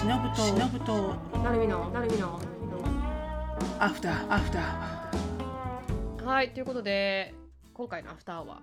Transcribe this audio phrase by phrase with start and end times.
[0.00, 1.14] しのぶとしのぶと
[1.44, 2.40] なるみのなるみの
[3.78, 7.34] アフターアフターはいということで
[7.74, 8.62] 今回のアフターは。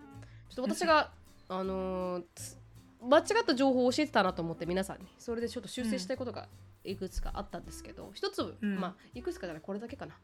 [0.49, 1.11] ちょっと私が
[1.47, 2.57] あのーつ
[3.03, 5.05] 間違った情報を教えてたなと思って皆さんに。
[5.19, 6.47] それでちょっと修正したいことが
[6.83, 8.79] いくつかあったんですけど、一つ、うん。
[8.79, 10.15] まあいくつかじゃないこれだけかな、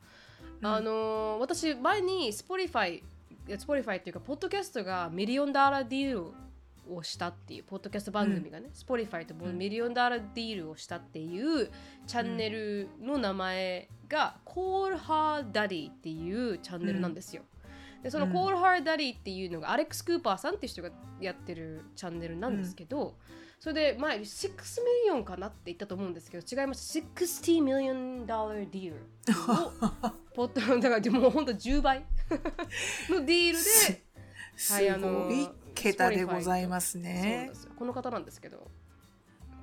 [0.64, 3.04] あのー私前に Spotify い
[3.48, 6.32] や Spotify っていうかポッドキャストがミリオンダーラーディール
[6.90, 11.70] をしたっていうポッドキャスト番組がね、Spotify と million dollar deal をしたっていう
[12.08, 17.44] チャンネルの名前が Call Her Daddy っていうチャンネルなんですよ。
[18.02, 18.32] でそのうん。
[18.32, 20.90] Call Her Daddy っていうのがアレックス・クーパーさんっていう人が
[21.20, 23.16] やってるチャンネルなんですけど、
[23.60, 27.00] それで前6 million かなって言ったと思うんですけど違います。
[27.00, 29.72] 60 million dollar deal を
[30.34, 32.06] ポッドだからもうほんと10倍
[33.10, 33.64] のディールで
[34.58, 35.30] すはいあの
[35.74, 37.50] 桁でございますね。
[37.50, 37.72] ですよ。
[37.78, 38.70] この方なんですけど。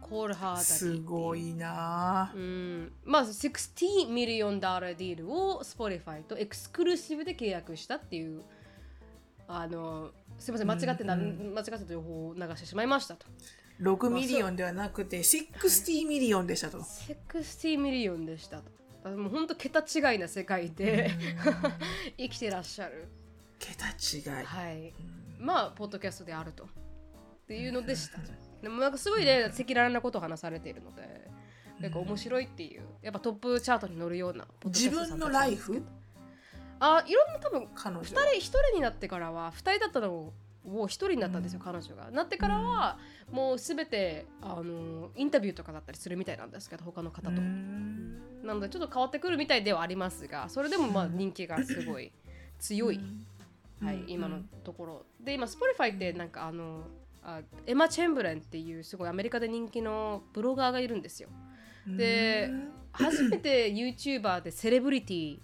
[0.03, 8.43] Call Her Daddy すごいなうんまあ60 million dollar deal を Spotify と exclusive で契約したっていう。
[9.53, 13.27] あのすいません間違ってな、うん間違った情報を流してしまいましたと。
[13.81, 16.79] 6 million ではなくて60 million でしたと。
[16.79, 18.65] 60 million でしたと。
[19.03, 21.11] あもう本当桁違いな世界で
[22.17, 23.09] 生きてらっしゃる。
[23.59, 24.45] 桁違い。
[24.45, 24.95] はい
[25.41, 26.65] まあポッドキャストであると。
[26.65, 26.67] っ
[27.49, 28.19] ていうのでした。
[28.19, 28.31] と
[28.63, 31.29] でもなんかすごいね赤裸々なことを話されているので
[31.81, 35.83] なんか面白いっていうやっぱトップチャートに乗るようなポッドキ自ャストさん分のライフ？
[36.79, 38.03] あいろんな多分彼女。
[38.03, 40.33] 2人1人になってからは2人だったのを
[40.65, 42.11] 1人になったんですよ、彼女が。
[42.11, 42.99] なってからは、
[43.33, 47.31] もう全てあのインタビューとかだったりするみたいなんですけど他の方と。
[47.31, 48.21] うん。
[48.45, 52.13] なのでちょっと変わってくるみたいではありますがそれでもまあ人気がすごい
[52.59, 53.01] 強い、
[53.83, 55.07] はいうん今のところ。
[55.21, 56.85] で今 Spotify ってなんかあの
[57.23, 61.29] あエマ・チェンブレンっていうすごいアメリカで人気のブロガーがいるんですよ。
[61.87, 62.51] で
[62.93, 65.39] 初めて YouTuber でセレブリティ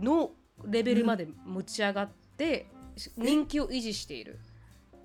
[0.00, 0.32] の
[0.64, 2.66] レベルまで持ち上がって
[3.16, 4.38] 人気を維持している。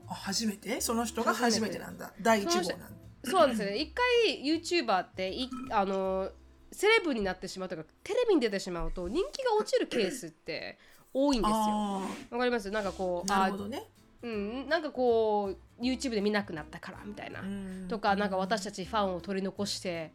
[0.07, 0.81] あ初めて？
[0.81, 2.89] その人が初めてなんだ第1号なんだ
[3.23, 3.77] そうなんですよね。
[3.77, 6.29] 一回 YouTuber っていあの
[6.71, 10.79] セレブになってしまうとかテレビに出てしまうと人気が落ちるケースって
[11.13, 11.55] 多いんですよ。
[11.57, 12.01] あ
[12.31, 12.71] わかります？
[12.71, 13.83] なんかこうあなるほどね。
[14.23, 14.69] あうん。
[14.69, 17.41] なんかこう YouTube で見なくなったからみたいな。
[17.41, 17.85] うん。
[17.89, 20.13] とかなんか私たちファンを取り残して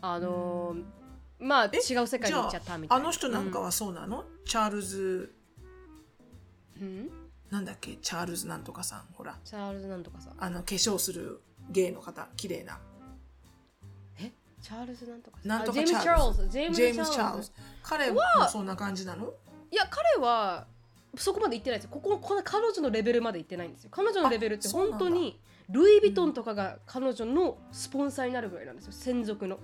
[0.00, 0.76] あの
[1.38, 3.04] まあえ違う世界に行っちゃったみたいな。
[3.04, 5.34] あの人なんかはそうなの、チャールズ。
[6.80, 7.10] うん？
[7.50, 7.94] なんだっけ？
[7.96, 9.04] チャールズなんとかさん。
[9.14, 9.38] ほら。
[9.44, 10.30] チャールズなんとかさ。
[10.36, 12.28] あの化粧する芸の方。
[12.36, 12.78] 綺麗な。
[14.20, 14.32] え？
[14.60, 16.48] チャールズなんとかさなんとかあジェームス・チャールズ。
[16.48, 17.30] ジェームス・ジェームス・チチャールズ。
[17.30, 17.52] ャールズ。
[17.82, 18.20] 彼も
[18.50, 19.32] そんな感じなの？
[19.70, 20.66] いや彼は
[21.16, 21.90] そこまで行ってないですよ。
[21.92, 23.90] こここの彼女のレベルまで行ってないんですよ。
[23.92, 25.40] 彼女のレベルって本当に
[25.70, 28.92] ルイ・ヴィトンとかが彼女のスポンサーになるぐらいなんですよ。
[28.92, 29.58] 専属の。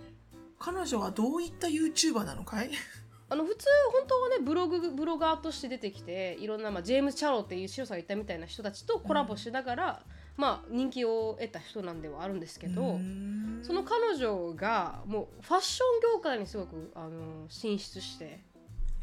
[0.59, 2.71] 彼女はどういった YouTuber なのかい？
[3.29, 10.03] あの普通本当はねブログブロガーとして出てきていろんな、まあ、ジェームス・チャロっていうシオさんが言ったみたいな人たちとコラボしながら、
[10.37, 13.61] まあ、人気を得た人なんではあるんですけど、うん。
[13.63, 18.41] その彼女がもうファッション業界にすごくあの進出して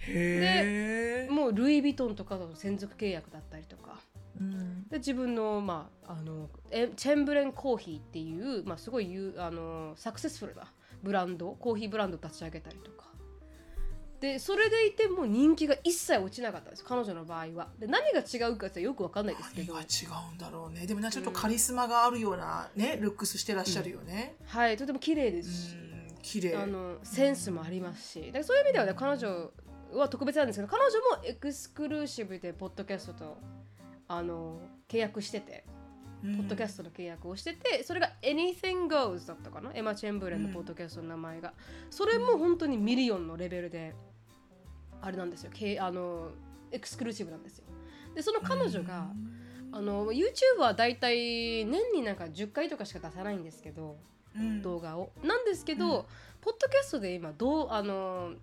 [0.02, 4.00] へえ、もうルイ・ヴィトンとかと専属契約だったりとか。
[4.40, 4.88] うん。
[4.88, 10.72] で自分の,、まあ、あのえチェンブレンコーヒーっていう、まあ、すごいゆあのサクセスフルな
[11.04, 13.10] ブランドコーヒーブランドを立ち上げたりとか。
[14.22, 16.84] でそれでいても人気が一切落ちなかったんです。
[16.84, 17.70] 彼女の場合は。
[17.80, 19.74] で何が違うかってよく分かんないですけど。
[19.74, 20.86] 何が違うんだろうね。
[20.86, 24.36] でもなちょっとカリスマがあるようなね、ルックスしてらっしゃるよね。
[24.46, 24.76] はい。
[24.76, 26.18] とても綺麗でうすし、ん。
[26.22, 26.58] 綺麗。
[26.58, 28.26] あのセンスもありますし。
[28.26, 29.52] だからそういう意味ではね彼女
[29.94, 33.38] は特別なんですけど彼女も exclusive でポッドキャストと
[34.08, 35.64] あの契約してて
[36.22, 39.72] ポポッドキャストの契約をしてて、それが Anything Goes だったかな？
[39.74, 41.54] エマ・チェンバレンのポッドキャストの名前が、
[41.90, 43.96] それも本当に million のレベルで
[45.02, 45.52] あれなんですよ。
[45.54, 46.32] けあの
[46.72, 47.66] exclusive なんですよ。
[48.16, 49.08] でその彼女が、
[49.72, 53.96] あの YouTube はだいたい年になんか10回とかしか出さないんですけど
[54.36, 54.62] うん。
[54.62, 55.12] 動画を。
[55.24, 56.06] なんですけど、うん。
[56.42, 58.34] ポッドキャストで今どうあの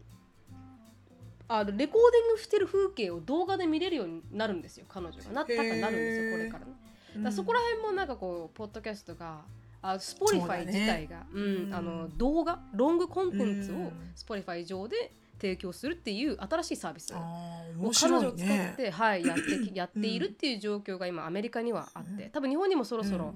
[1.48, 4.86] あのレコーディングしてる風景を動画で見れるようになるんですよ。
[4.88, 6.72] 彼女がなったかなるんですよこれからね。
[7.16, 9.42] だからそこら辺もなんかこうポッドキャストが
[9.82, 13.92] あ Spotify 自体がう、うんん、あの動画ロングコンテンツをうん。
[14.14, 17.14] Spotify 上で提供するっていう新しいサービス。
[17.14, 22.30] を彼女を使って、はい、やってき やっているっていう状況が今アメリカにはあって。
[22.32, 23.34] 多分日本にもそろそろ、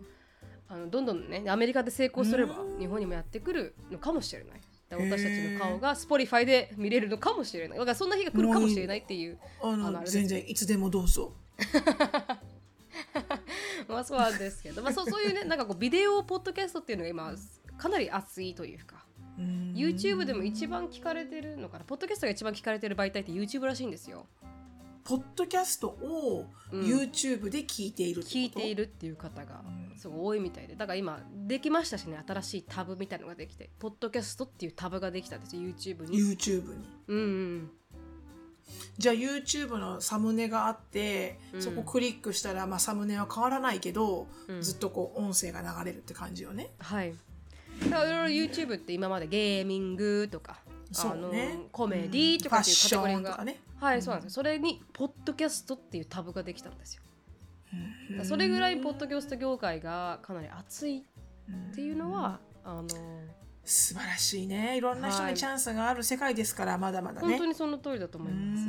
[0.68, 2.78] あのどんどんねアメリカで成功すればうん。
[2.78, 4.60] 日本にもやってくるのかもしれない。
[4.90, 7.78] だから私たちの顔が Spotify で見れるのかもしれない。
[7.78, 9.38] だからそんな日が来るかもしれないっていう。
[9.62, 11.32] あの全然いつでもどうぞ
[13.88, 17.32] まあそうなんですけど、まあそうそういうねなんかこうビデオポッドキャストっていうのが今
[17.78, 19.06] かなり熱いというか。
[19.38, 24.26] うん YouTube でも一番聞かれてるのかなポッドキャストが一番聞かれてる媒体って YouTube らしいんですよ。
[25.10, 26.82] ポッドキャストをうん。
[26.82, 28.36] YouTube で聞いているってこと？
[28.36, 29.98] 聞いているっていう方がうん。
[29.98, 30.76] すごい多いみたいで。
[30.76, 35.56] だから今できましたしね新しいタブみたいなのができてポッドキャストっていうタブができたんです。
[35.56, 36.16] よ YouTube に。
[36.16, 36.88] YouTube に。
[37.08, 37.70] うんうん。
[38.98, 41.62] じゃあ YouTube のサムネがあって、うん。
[41.62, 44.62] そこクリックしたら、まあ、サムネは変わらないけど、うん。
[44.62, 46.70] ずっとこう音声が流れるって感じよね。
[46.78, 47.12] はい。
[47.90, 50.60] だから YouTube って今までゲーミングとか、
[50.98, 51.30] あの
[51.70, 53.60] コメディとかっていうカテゴリーが、ね。
[53.76, 54.34] はいそうなんですよ。
[54.34, 57.02] それにポッドキャストっていうタブができたんですよ。
[58.24, 60.98] それぐらいポッドキャスト業界がかなり熱い
[61.70, 62.88] っていうのは、あの
[63.64, 64.76] 素晴らしいね。
[64.76, 65.32] いろんな人はい。
[65.32, 67.28] にチャンスがある世界ですから、まだまだね。
[67.28, 68.66] 本当にその通りだと思います。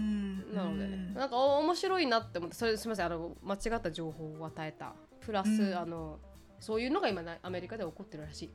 [0.55, 4.93] なのでね、なんかお面白いなって思って、それすみません、あの間違った情報を与えた。
[5.21, 5.77] プラス、うん。
[5.77, 6.19] あの
[6.59, 8.49] そういうのが今なアメリカで起こってるらしい。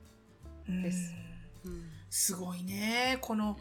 [0.69, 0.83] うん。
[0.83, 1.15] です
[1.65, 3.19] うんすごいね。
[3.21, 3.59] この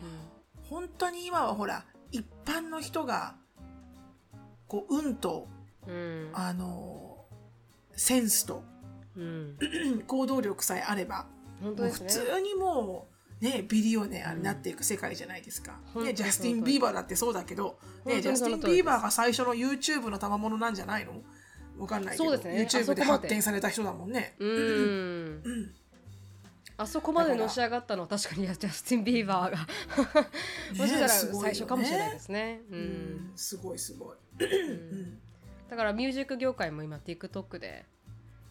[0.69, 3.35] 本当に今はほら一般の人が
[4.67, 5.49] こう運と
[5.85, 6.29] うん。
[6.33, 7.25] あの
[7.97, 8.63] センスと
[9.17, 9.57] うん、
[10.07, 11.25] 行動力さえあれば
[11.61, 11.91] 本当ね。
[11.91, 13.07] 通にも
[13.41, 21.21] うねビリオネアになっていく世界じゃないですか、うんね、ジャスティン・ビーバーだってそうだけど、ね、ジャスティン・ビーバーが最初の YouTube の賜物なんじゃないの？
[21.77, 22.37] わかんないけど、ね。
[22.37, 23.03] あ YouTube で。
[23.03, 24.35] 発展された人だもんね。
[24.39, 25.75] うんうん
[26.77, 29.57] あそこまでのし上がったのは確かにジャスティン・ビーバーが
[30.77, 32.61] もしかしたら最初かもしれないですね。
[32.69, 34.17] ううんんすごいすごい。
[34.39, 35.19] うん
[35.69, 37.85] だからミュージック業界も今 TikTok で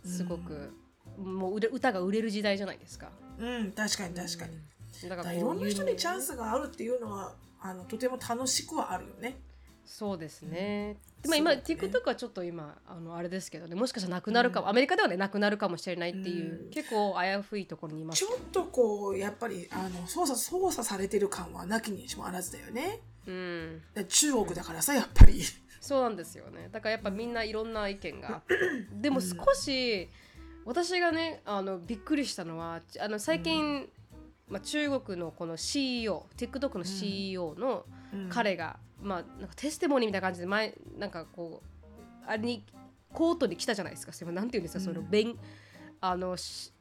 [0.05, 0.73] すごく、
[1.17, 3.11] もう売れ歌が売れる時代じゃないですか。
[3.39, 5.09] うん、確かに確かに。
[5.09, 9.39] だからいろんな人にチャンスがあるっていうのはあのとても楽しくはあるよね。
[9.87, 10.97] そうですね。
[11.19, 11.23] うん。
[11.23, 11.63] でも今、ね。
[11.65, 13.75] TikTok はちょっと今あのあれですけどね。
[13.75, 16.71] もしかしたらなくなるかも、アメリカではねなくなるかもしれないっていう、うん。
[16.71, 18.19] 結構危ういところにいます。
[18.19, 23.01] ちょっとこうやっぱりあの操作操作されてる感はなきにしもあらずだよね。
[23.27, 23.83] うん。
[23.95, 25.43] で中国だからさやっぱり。
[25.81, 26.69] そうなんですよね。
[26.73, 28.43] だからやっぱみんないろんな意見が。
[28.91, 30.09] でも少し
[30.65, 33.89] 私がねあのびっくりしたのはあの最近、
[34.55, 38.29] まあ、中国のこの CEOTikTok の CEO のうん。
[38.29, 42.65] 彼が、まあなんかテステモニーみたいな感じで前なんかこうあれに
[43.13, 44.31] コートに来たじゃないですか。
[44.31, 44.85] なんていうんですか、うん。
[44.85, 45.37] その弁
[46.01, 46.73] あのし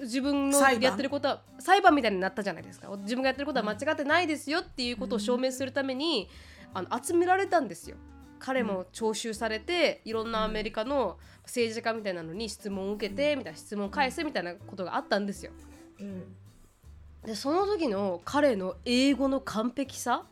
[0.00, 2.88] 自分のやってることは裁判みたいになったじゃないですか。
[3.02, 6.30] 自分がやってることは間違ってないですよっていうことを証明するために、
[6.72, 7.96] あの集められたんですよ。
[8.38, 15.52] 彼も徴収されていろんなアメリカの政治家みたいなのに質問を受けてみたいな質問を返すみたいなことがあったんですよ。
[16.00, 16.22] うん
[17.24, 20.24] でその時の彼の英語の完璧さ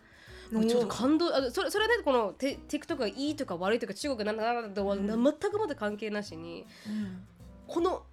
[0.52, 5.06] もうちょっと感動あそれそれでこのテ TikTok がいいとか悪いとか中国がなんだなんだとはうん。
[5.06, 7.26] 全くまだ関係なしにうん。
[7.66, 8.04] この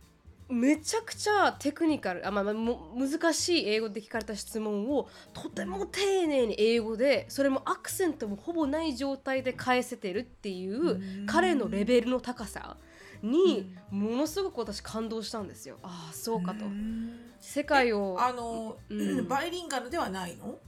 [0.50, 11.26] めちゃくちゃテクニカルあ、まあまあ、も難しい英語で聞かれた質問をとても丁寧に英語でそれもアクセントもほぼない状態で返せてるっていううん。
[11.28, 12.78] 彼のレベルの高さ
[13.24, 15.78] にものすごく私感動したんですよ。
[15.82, 16.66] ああそうかと。
[16.66, 19.28] うん世界をあの、うん。
[19.28, 20.60] バイリンガルではないの？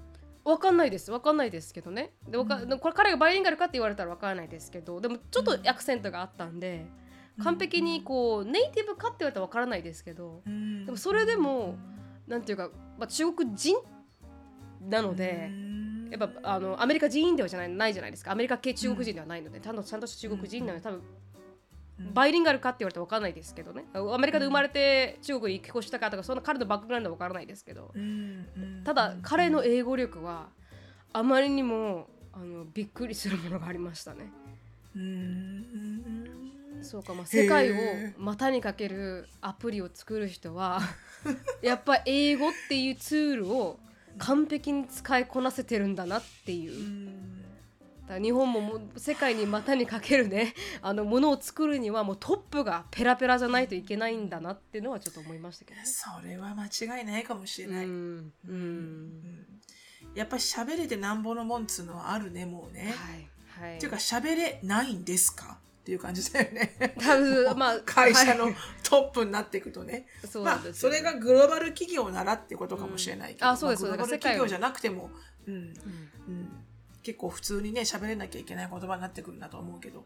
[0.44, 1.12] わかんないです。
[1.12, 2.14] わかんないですけどね。
[2.30, 2.80] でわかうん。
[2.80, 6.86] これ彼がバイリンガルかって言われたらわからないですけどでもちょっとアクセントがあったんで、
[7.44, 11.76] 完璧にこうネイティブかって言われたらわからないですけどででもそれでも
[12.28, 13.76] なんていうか、まあ、中国人
[14.82, 15.50] なので、
[16.12, 18.32] やっぱあのアメリカ人ではじゃないないじゃないですか。
[18.32, 21.02] アメリカ系中国人ではないので、ちゃんとちゃんとした中国人なので多分
[22.00, 23.86] バイリンガルかって言われたら分かんないですけどね。
[23.94, 27.94] アメリカで生まれて中国に帰国したかとかそんな彼のバックグラウンドは分からないですけど。
[28.84, 30.50] ただ彼の英語力は
[31.14, 34.32] あまりにもあのびっくりするものがありましたね。
[36.82, 37.76] そうか、まあ、世界を
[38.18, 40.82] 股にかけるアプリを作る人は
[41.62, 43.80] やっぱ英語っていうツールを
[44.18, 47.45] 完璧に使いこなせてるんだなっていう。
[48.08, 55.86] だ日本ももう世界に股にかけるね あのものを作るにはもうトップがペラペラじゃないといけないんだなっていうのはちょっと思いましたけどね。
[55.86, 56.66] それは間
[57.00, 58.58] 違いないかもしれない、うんううん。
[59.22, 59.62] ん
[60.14, 63.78] やっぱり喋れてなんぼのもんっつうのはあるねもうね、はいはい。
[63.78, 65.58] っていうか喋れないんですか？
[65.82, 66.96] っていう感じだよね。
[67.00, 68.56] 多分 まあ会社のはい。
[68.84, 73.84] トップになっていくとね、そうまあそれがグローバル企業ならってことかもしれないけど、うんあそうです。
[73.84, 75.12] まグローバル企業じゃなくても、
[75.48, 75.54] うん。
[75.54, 75.62] うん
[76.28, 76.66] うん、
[77.06, 80.04] 結構普通にね喋れなきゃいけない言葉になってくるんだと思うけど、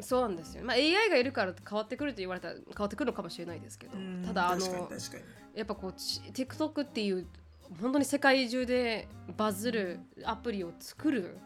[0.00, 0.62] そうなんですよ。
[0.64, 4.90] まあ AI がいるから変わってくると言われたら変わってくるのかもしれないですけど、うんただあの
[5.54, 7.26] やっぱこうち TikTok っていう
[7.80, 11.38] 本当に世界中でバズるアプリを作る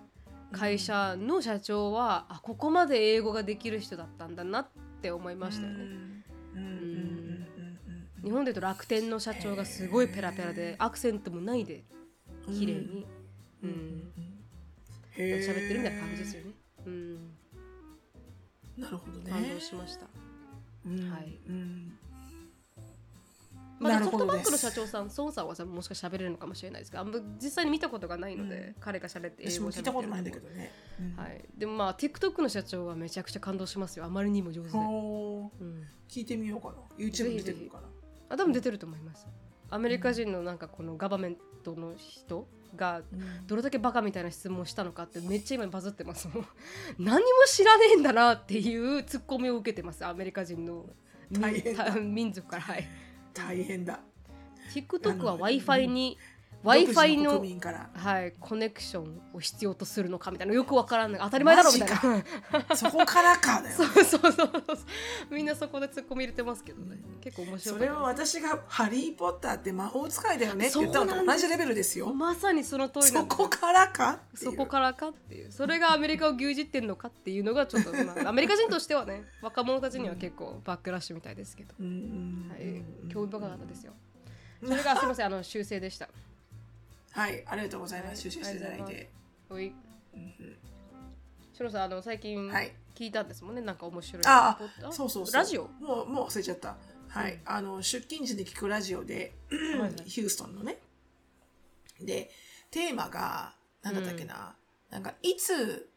[0.52, 4.68] 会社の社長は、あここまで英語ができる人だったんだなっ
[5.02, 5.84] て思いましたよね。
[5.84, 6.24] うん。
[6.54, 6.62] うん。
[6.62, 7.78] うんうんうん
[8.18, 8.24] うん。
[8.24, 11.84] 日本でいうと楽天の社長がすごいペラペラでアクセントもないで
[12.58, 13.06] 綺麗に、
[13.62, 13.70] うん。
[13.70, 14.35] へー
[15.16, 16.50] 喋ってるみたいな感じですよね。
[16.86, 17.14] うん、
[18.76, 19.30] なるほどね。
[19.30, 20.06] 感動しました。
[20.86, 21.10] うん。
[21.10, 21.38] はい。
[21.48, 21.92] うん。
[23.78, 28.74] まあ、ソフトバンクの社長さん、孫さんはさもしかしたら喋れるのかもしれないですが、あんま実際に見たことがないので、うん。
[28.80, 31.16] 彼が喋って英語を喋って聞いたことないんだけどね、うん。
[31.16, 34.06] はい、でもまあ TikTok の社長はめちゃくちゃ感動しますよ。
[34.06, 36.74] あまりにも上手で、ほううん、聞いてみようかな。
[36.98, 37.88] YouTube に出てくるかな。
[38.28, 39.26] あ多分出てると思います
[39.70, 42.46] アメリカ人のなんかこのガバメントの人
[42.76, 43.46] がうん。
[43.46, 46.28] どれだけバカみたいな質問をしたのかってめっちゃ今バズってます。
[46.98, 50.86] 何も知らねえんだなっていうツッコミを受けてますアメリカ人の
[51.30, 51.94] 民大変だ。
[52.00, 52.62] 民族から。
[52.62, 52.88] はい。
[53.32, 54.00] 大変だ。
[54.74, 56.18] TikTok は w i f i に
[56.62, 57.42] w i f i の
[57.94, 61.20] はい、コネクションを必要とするのかみたいなよくわからない。
[61.20, 62.24] 当たり前だろみたいな。
[62.76, 63.76] そこからかだよ。
[63.76, 64.54] そうそうそうそう。
[65.30, 66.98] みんなそこでツッコミ入れてますけどね。
[67.20, 71.14] 結構面白それは私が「ハリー・ポッターって魔法使いだよね」って言ったの。
[71.14, 72.12] と同じレベルですよ。
[72.12, 75.52] まさにその通りなそこからかそこからかっていう。
[75.52, 83.92] それがアメリカを牛耳ってんのかっていうのがちょっと、まあ、 アメリカ人としてはね若者たちには結構バックラッシュみたいですけど、うんうんはい、興味深かったですよ。
[84.64, 86.08] それがすみませんあの修正でした
[87.16, 88.22] はいありがとうございます。
[88.22, 89.10] 修正していただいはいて
[89.48, 89.72] おい
[90.14, 90.56] うん。
[91.52, 92.72] しろさんあの最近はい。
[92.94, 93.62] 聞いたんですもんね。
[93.62, 95.34] なんか面白いああそうそうそう。
[95.34, 95.68] ラジオ？
[95.80, 96.76] もうもう忘れちゃった。
[97.08, 99.32] はい、あの出勤時に聞くラジオで
[100.04, 100.78] ヒューストンのね。
[102.00, 102.30] で
[102.70, 104.54] テーマが何だったっけな、
[104.90, 105.88] なんかいつ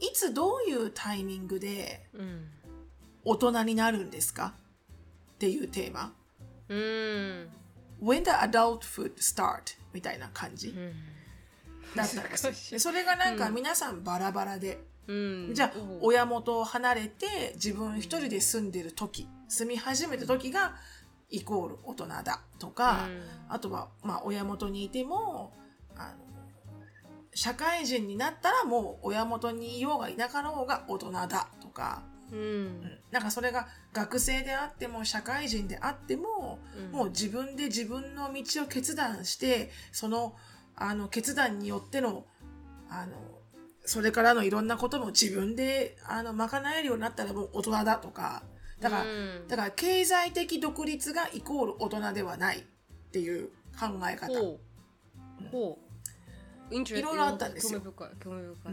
[0.00, 2.48] いつどういうタイミングでうん。
[3.24, 4.54] 大人になるんですか？
[5.34, 6.12] っていうテーマ。
[6.68, 7.48] うーん。
[8.02, 10.92] When the adulthood start みたいな感じうん。
[11.94, 15.54] だったんですでそれがなんか皆さんバラバラで、うん。
[15.54, 20.74] じゃあお親元を離れて自分一人で住んでる時住み始めた時が
[21.30, 23.08] イコール大人だとか、
[23.48, 25.52] あとはまあ親元にいても
[25.96, 26.24] あの
[27.34, 32.02] 社会人になったらもう親元にいようがいなかろうが大人だとか、
[32.34, 32.40] うん。
[32.40, 32.98] うん。
[33.10, 36.98] なんかそれが学生であっても社会人であっても、うん。
[36.98, 40.34] もう自分で自分の道を決断してその
[40.76, 42.24] あの決断によっての
[42.90, 43.12] あの
[43.84, 48.42] それからのいろんなことも自分であの賄えるようになったらもう大人だとか。
[48.80, 49.48] だから、うん。
[49.48, 52.62] だから経済的独立がイコール大人ではないっ
[53.12, 54.38] ていう考え方。
[54.38, 54.60] ほう。
[55.50, 55.84] ほう。
[56.74, 57.80] いろいろあったんですよ。
[57.80, 58.72] 興味深い興味深い、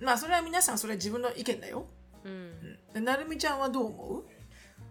[0.00, 1.86] まあそれは皆さんそれは自分の意見だよ。
[2.26, 2.32] うん。
[2.32, 4.24] うんでなるみちゃんはどう思う？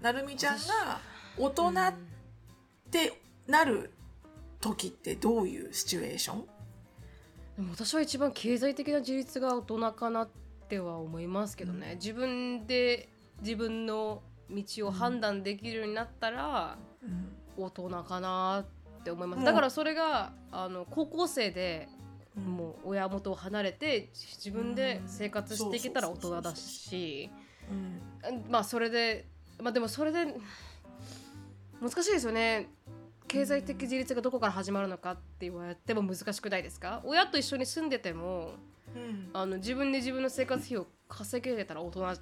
[0.01, 0.99] なるみちゃんが
[1.37, 1.93] 大人っ
[2.91, 3.91] てなる
[4.61, 6.45] 時ってどういうシチュエーション？
[7.55, 10.29] でも私は一番経済的な自立が大人かなっ
[10.67, 13.09] ては思いますけどね、自分で
[13.41, 16.77] 自分の道を判断できるようになったら
[17.57, 18.65] 大人かな
[18.99, 21.94] って思います、うんだからそれがあの高校生でうん
[22.35, 27.29] もう親元を離れて自分で生活していけたら大人だし。
[27.69, 29.25] うんまあそれで
[29.61, 30.35] まあでもそれで
[31.81, 32.69] 難しいですよね。
[33.27, 37.01] 経済的自立がどこから始まるのかって言われても難しくないですか？
[37.05, 38.51] 親と一緒に住んでても
[38.95, 39.29] うん。
[39.33, 42.13] あの自分で自分の生活費を稼げれたら大人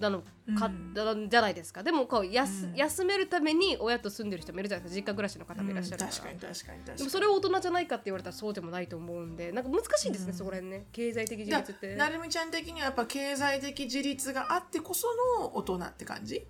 [0.00, 0.22] なの
[0.58, 0.94] か、うん。
[0.94, 1.82] だじゃないですか。
[1.82, 2.74] でもこう休,、うん。
[2.74, 4.96] 休めるために親と住んでる人もいるじゃないですか。
[5.00, 6.98] 実家暮らしの方もいらっしゃるから、確かに確かに確かに。
[6.98, 10.36] でもそれを大人じゃないかって言われたらそうでもないと思うんでなんか難しいですね、うん。
[10.36, 10.86] そこら辺ね。
[10.92, 11.94] 経済的自立って。
[11.94, 15.08] あなるみちゃん的にはやっぱ経済的自立があってこそ
[15.40, 16.46] の大人って感じ？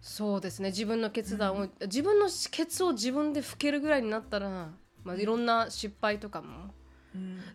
[0.00, 0.70] そうですね。
[0.70, 4.72] 自分の決断を、自分のケツを自分で拭けるぐらいになったら、
[5.04, 6.74] まあ、いろんな失敗とかも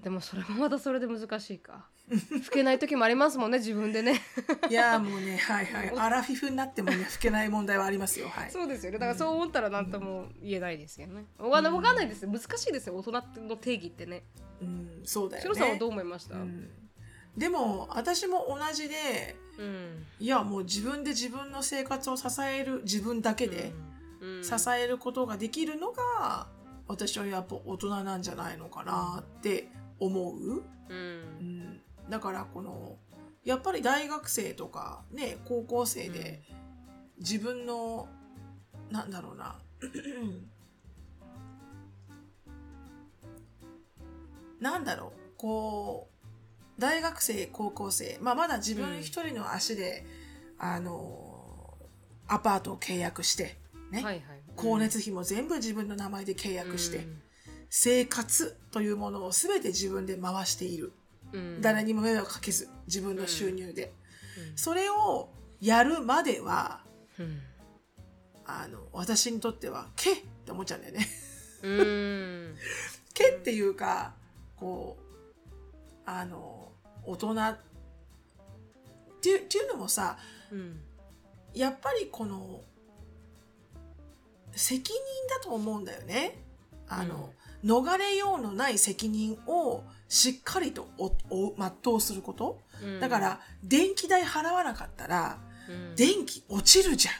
[0.03, 1.87] でもそれもまたそれで難しいか。
[2.09, 4.21] 拭けない時もありますもんね自分でね。
[4.69, 5.91] いやもうねはいはい。
[5.97, 8.29] アラフィフになってもね老けない問題はありますよ。
[8.29, 8.51] はい。
[8.51, 8.97] そうですよね。
[8.99, 11.25] だからそう思ったら何とも言えないですけどね。
[11.37, 11.63] わかん。
[11.63, 12.29] ないわかんないですよ。
[12.31, 13.11] 難しいですよ大人
[13.47, 14.23] の定義ってね。
[14.61, 16.35] うんそうだよシロさんはねどう思いました？
[16.35, 16.47] う、うん。
[16.47, 16.69] ん
[17.37, 19.35] でも私も同じで
[20.19, 23.73] いやもう自分で自分の生活を支える自分だけで
[24.21, 24.43] うん。
[24.43, 26.47] 支えることができるのが
[26.87, 30.97] 私はやっぱ大人なんじゃないのかなって思う、うん。
[31.39, 32.97] うん、だからこの
[33.43, 36.43] やっぱり大学生とかね高校生で
[37.19, 38.07] 自分の
[38.91, 39.59] なんだろうな。
[44.59, 45.11] なんだろう。
[45.37, 50.05] こう大学生高校生、まあ、まだ自分一人の足で、
[50.57, 51.77] あの
[52.27, 53.57] アパートを契約して、
[53.91, 54.01] ね。
[54.03, 57.21] はいはい光熱費も全部自分の名前で契約して、うん。
[57.69, 60.91] 生活というものを全て自分で回している。
[61.31, 61.61] うん。
[61.61, 63.93] 誰にも迷惑かけず自分の収入で、
[64.51, 64.57] うん。
[64.57, 65.29] それを
[65.61, 66.81] やるまでは
[67.19, 67.39] うん。
[68.45, 71.07] あの私にとってはけって思っちゃうんだよね。
[73.13, 74.13] けっていうか
[74.55, 76.71] こうあの
[77.03, 77.59] 大人っ
[79.21, 80.17] ていうっていうのもさ
[80.51, 80.81] うん。
[81.53, 82.61] やっぱりこの
[84.57, 84.99] 責任
[85.29, 86.43] だと思うんだよね。
[86.89, 87.31] あの、
[87.63, 92.59] 逃れようのない責任をしっかりとおお全うすること。
[92.83, 97.11] うんだから、電気代払わなかったら、うん電気落ちるじゃ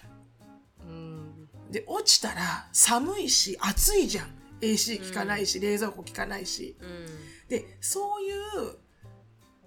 [0.86, 1.48] うんん。
[1.72, 4.28] で、落ちたら寒いし暑いじゃん。
[4.62, 6.76] AC 効かないし、冷蔵庫効かないし。
[6.82, 7.06] うん
[7.50, 8.78] で、そういう、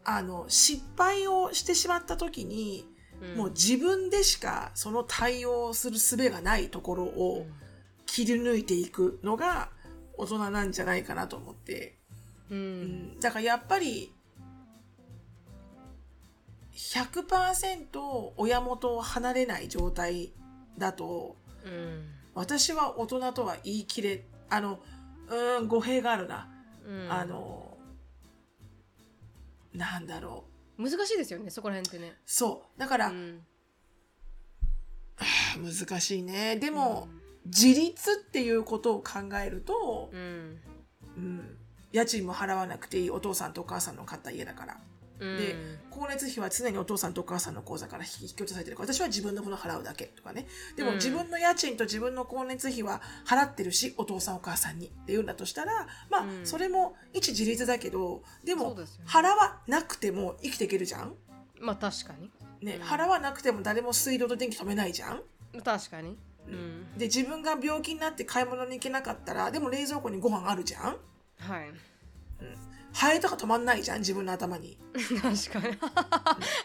[0.05, 3.00] あの、失敗をしてしまった時に、うん
[3.37, 7.47] もう自分でしかその対応する術がないところを
[8.07, 9.69] 切り抜いていくのが
[10.17, 11.97] 大人なんじゃないかなと思って。
[12.51, 12.83] ううん
[13.17, 14.13] ん、だからやっぱり、
[16.73, 20.33] 100%親元を離れない状態
[20.79, 24.79] だと、うん私は大人とは言い切れ、あの、
[25.29, 26.49] うーん、語弊があるな。
[26.87, 27.77] うんあの、
[29.75, 30.50] なんだろう。
[30.81, 32.81] 難しいですよねそこら辺ってねそう。
[32.81, 33.41] だから、うん
[35.63, 36.57] 難しいね。
[36.57, 37.09] でも、
[37.45, 40.61] 自立っていうことを考えるとう、ん
[41.17, 41.59] うん、
[41.93, 44.81] 家賃も払わなくていいお父さんとお母さんの買った家だから。
[45.21, 45.37] うん。
[45.37, 45.55] で、
[45.91, 50.47] 光熱費は常にお父さんとお母さんの口座から引き落とされてるから、私は自分の分の払うだけとかね。
[50.77, 50.97] でもうん。
[50.97, 56.47] 自分の家賃と自分の光熱費は払ってるし、お父さんお母さんにっていうんだとしたら、まあ、うん。
[56.47, 61.15] それも一自立だけど、でも払わなくても生きていけるじゃん？
[61.61, 62.31] まあ確かに。
[62.63, 62.83] ね、うん。
[62.83, 65.23] 払わなくても誰も水道と電気止めないじゃん？
[65.63, 66.17] 確かに。
[66.49, 66.99] うん。
[66.99, 70.83] で、自分が病気になって買い物に行けなかったら、でも冷蔵庫にご飯あるじゃん？
[70.83, 71.71] はい
[72.93, 74.77] ハエとか止まんないじゃん自分の頭に。
[75.23, 75.79] 確かに。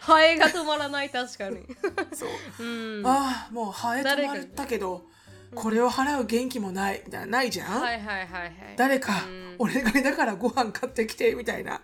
[0.00, 1.64] ハエが止まらない確かに。
[2.14, 2.62] そう。
[2.64, 3.06] うん。
[3.06, 5.06] ああ、もうハエ止まったけど、
[5.54, 8.52] これを払う元気もない、みたいな、ないじゃん、はいはいはいはい。
[8.76, 11.82] 誰かうん、お願いだからご飯買ってきて、みたいな。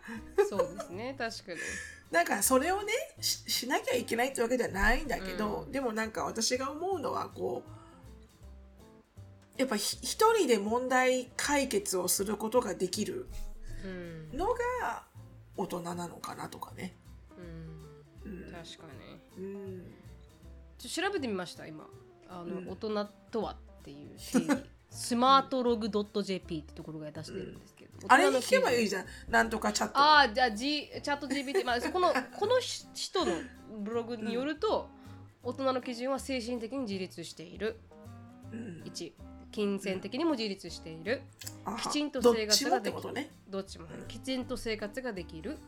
[0.49, 1.59] そうですね確かに。
[2.11, 7.83] なんか、それをねし、しなきゃいけないってわけではないんだけど、うでもなんか私が思うのは、こう、
[9.57, 13.29] やっぱひ一人で問題解決をすることができる。
[13.85, 15.05] うんのが
[15.57, 16.95] 大人なのかなとかね。
[18.25, 18.33] うん。
[18.33, 18.53] うん。
[18.53, 18.87] 確か
[19.39, 19.45] に。
[19.45, 19.83] うん。
[20.79, 21.87] ちょ調べてみました今。
[22.29, 22.69] あの、うん。
[22.69, 25.89] 大人とはっていう定義 スマートログ
[26.23, 29.07] .jp ってところが出してるんですけど、あれに聞けばいいじじゃん。
[29.29, 29.99] なんとかチャット。
[29.99, 33.33] ああじゃあ、G、チャット GPT まあこのこのし人の
[33.81, 34.91] ブログによると、
[35.43, 37.81] 大人の基準は精神的に自立している。
[38.53, 38.83] うん。
[38.85, 39.13] 1
[39.53, 41.23] 金銭的にも自立している。
[41.65, 43.29] あはきちんと生活ができる。
[43.49, 45.59] どっちもきちんと生活ができる、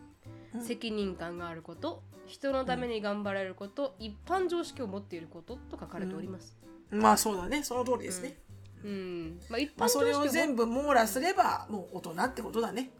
[0.54, 0.60] うん。
[0.62, 2.02] 責任感があること。
[2.26, 6.56] 人のために頑張れること、一般常識を持っていることと書かれております、
[6.90, 7.62] まあそうだね。
[7.62, 8.38] その通りですね。
[8.82, 9.40] うん。
[9.48, 12.90] まあ、一般まあ、それを全部網羅すればもう大人ってことだね。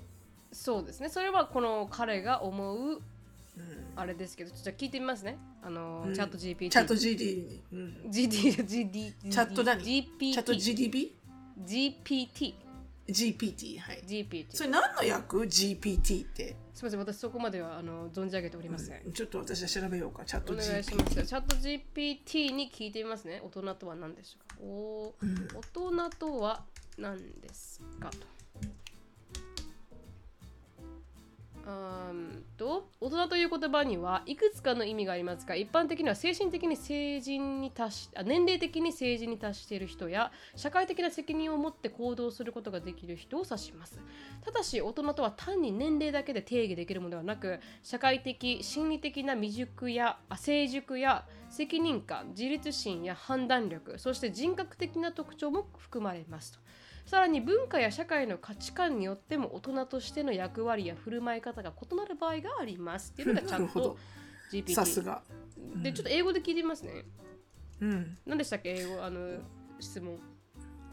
[0.52, 1.08] そうですね。
[1.08, 3.02] それはこの彼が思ううん、
[3.96, 7.62] あれですけどちょっと聞いてみますねあの、うんチャット GPT チャット GD に。
[7.72, 11.14] うん、GD GD チャット何？GPT チャット GDP?
[11.64, 12.54] GPT
[13.06, 13.78] GPT。
[13.78, 14.02] はい。
[14.06, 16.56] GPT それ何の役 ?GPT って。
[16.72, 20.24] すみません私そこまではあの存じ上げておりません、ちょっと私は調べようか。
[20.24, 20.96] チャットお願いし GPT。
[21.04, 24.56] ますチャット GPT に聞いてみますね大人とは何でしょうか？
[24.64, 25.60] おうん大
[26.08, 26.64] 人とは
[26.98, 28.10] 何ですか？
[28.10, 28.18] と
[31.66, 43.98] あーんと大人という言葉にはいくつかの意味がありますが一般的には精神的に成人に達しあ年齢的に成人に達している人や社会的な責任を持って行動することができる人を指します。
[44.44, 56.63] ただし大人とは単に年齢だけで定義できるものではなく社会的心理的な未熟や成熟や責任感自立心や判断力そして人格的な特徴も含まれますと。
[57.06, 63.96] さらに文化や社会の価値観によっても大人としての役割や振る舞い方が異なる場合がありますっていうのがちゃんと
[64.52, 65.22] GPT さすが。
[65.82, 67.04] でちょっと英語で聞いてみますね。
[67.80, 68.16] うん。
[68.26, 68.70] 何でしたっけ？
[68.70, 69.38] 英語あの
[69.80, 70.18] 質問。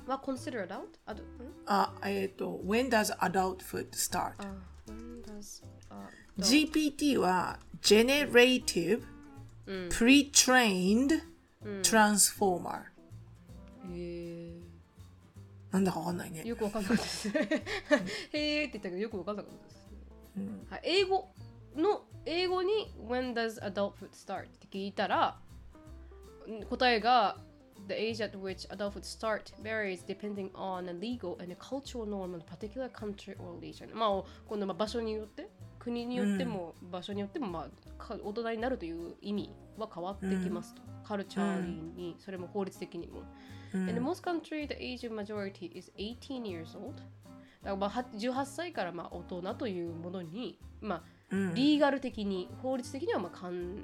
[0.08, 0.82] は consider adult?
[1.06, 1.26] あどん？
[1.68, 4.34] あ、えっ、と、When does adulthood start?
[4.40, 4.56] あ
[4.88, 5.64] when does
[6.38, 9.04] adult- GPT は Generative
[9.68, 9.90] うん。
[9.90, 11.22] Pre-trained
[11.64, 11.82] うん。
[11.82, 12.82] Transformer。
[13.92, 14.41] へ
[15.72, 16.48] なんだかわかんないねー。
[16.48, 17.64] よくわかんなかったですねへーって
[18.34, 19.82] 言ったけどよくわかんなかったです
[20.38, 21.30] うんはい、英語
[21.76, 24.44] の英語に When does adulthood start?
[24.44, 25.38] って聞いたら
[26.50, 27.38] ん答えが
[27.88, 32.36] The age at which adulthood start varies depending on a legal and a cultural norm
[32.36, 35.50] in a particular country or region まあこのまあ場所によって
[35.84, 43.24] 国によっても、場所によっても、まあ、か大人になるという意味は変わってきますと、カルチャーに、それも法律的にも。
[43.74, 43.90] うん。
[43.90, 46.98] In most countries, the age of majority is 18 years old.
[46.98, 47.06] だか
[47.64, 51.56] らまあは18歳からまあ大人というものに、まあ、うん。
[51.56, 53.78] リーガル的に、法律的にはまあかん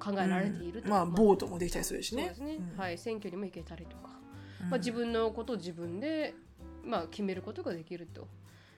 [0.00, 0.88] 考えられていると。
[0.88, 2.22] まあ、ボートもできたりするしね。
[2.22, 2.78] そうですね、うん。
[2.78, 4.18] はい、選挙にも行けたりとか、
[4.62, 4.70] うん。
[4.70, 6.34] まあ、自分のことを自分で、
[6.84, 8.26] まあ、決めることができると。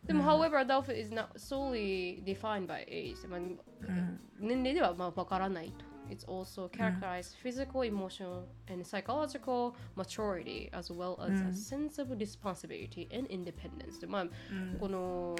[0.07, 3.29] でも、うん however, adulthood is not solely defined by age.
[3.29, 5.85] まあうん年齢ではまあ分からないと。
[6.09, 13.09] It's also characterized physical, emotional, and psychological maturity as well as うん a sense of responsibility
[13.17, 14.01] and independence.
[14.01, 15.37] でまあ、うんこの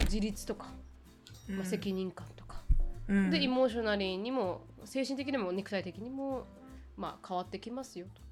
[0.00, 0.72] 自立とか、
[1.48, 2.62] まあ、責任感とか、
[3.08, 6.46] うんで、エモーショナリーにも、精神的にも肉体的にも、
[6.96, 8.22] まあ、変わってきますよと。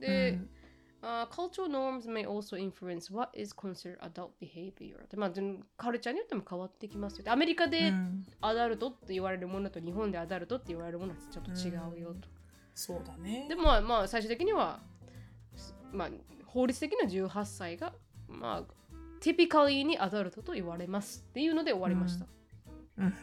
[0.00, 0.50] で、うん
[1.02, 5.08] あ cultural norms may also influence what is considered adult behavior.
[5.08, 5.42] でまあ、で
[5.76, 7.24] カルチャーによっても変わってきますよ。
[7.24, 12.28] でアメリカうでんアダルトって言われるものと日本でアダルトって言われるものはちょっと違うよと。
[12.74, 14.80] そうだねでもまあ、まあ、最終的には、
[15.92, 16.10] まあ、
[16.46, 17.92] 法律的な18歳が、
[18.28, 18.74] まあ、
[19.20, 22.26] ティピカリーにアダルトと言われますっていうので終わりました。
[22.98, 23.14] うん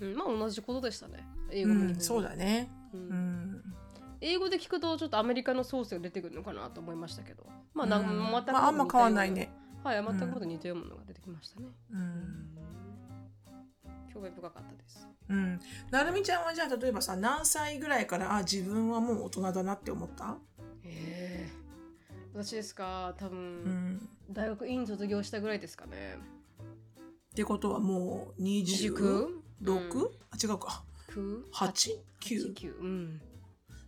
[0.00, 1.26] うんまあ、同じことでしたね。
[1.50, 3.64] 英うん語も日本語もそうだねうんうん
[4.20, 7.46] 英語で聞くとちょっとアメリカのソースが出てくるのかなと思いましたけど。
[7.74, 9.50] まあ、なうん全くまああんま変わんないね。
[9.84, 11.66] はい、全くもと似たようなものが出てきましたね。
[11.92, 12.58] うん
[14.12, 15.08] 興味深かったです。
[15.28, 20.36] うんなるみちゃんはじゃあ例えばさ何歳ぐらいからあ自分はもう大人だなって思った？
[20.84, 21.58] ええ
[22.34, 26.18] 私ですか、多分、うん大学院卒業したぐらいですかね。
[27.32, 29.28] ってことはもう 26?
[29.62, 30.08] 29?
[30.30, 31.44] あ違うか 9?
[31.52, 33.20] 89 9うん。